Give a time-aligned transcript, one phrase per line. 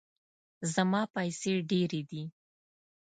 [0.73, 2.23] زما پیسې ډیرې دي